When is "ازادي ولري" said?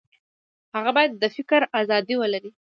1.81-2.51